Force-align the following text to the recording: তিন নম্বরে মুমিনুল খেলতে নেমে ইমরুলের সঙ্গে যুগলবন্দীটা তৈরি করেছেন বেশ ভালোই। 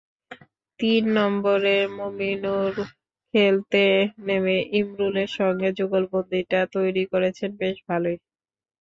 তিন 0.79 1.03
নম্বরে 1.17 1.75
মুমিনুল 1.97 2.75
খেলতে 3.33 3.83
নেমে 4.25 4.57
ইমরুলের 4.79 5.29
সঙ্গে 5.37 5.69
যুগলবন্দীটা 5.79 6.59
তৈরি 6.75 7.03
করেছেন 7.11 7.49
বেশ 7.61 7.77
ভালোই। 7.87 8.17